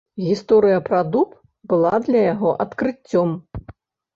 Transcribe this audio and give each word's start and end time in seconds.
Гісторыя 0.27 0.77
пра 0.87 1.01
дуб 1.15 1.35
была 1.73 1.91
для 2.07 2.25
яго 2.33 2.55
адкрыццём. 2.67 3.29